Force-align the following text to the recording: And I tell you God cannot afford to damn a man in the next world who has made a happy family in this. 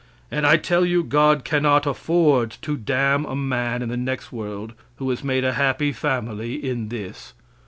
And 0.31 0.47
I 0.47 0.57
tell 0.57 0.83
you 0.83 1.03
God 1.03 1.45
cannot 1.45 1.85
afford 1.85 2.49
to 2.63 2.75
damn 2.75 3.23
a 3.23 3.35
man 3.35 3.83
in 3.83 3.89
the 3.89 3.95
next 3.97 4.31
world 4.31 4.73
who 4.95 5.07
has 5.11 5.23
made 5.23 5.43
a 5.43 5.53
happy 5.53 5.91
family 5.91 6.55
in 6.55 6.87
this. 6.89 7.35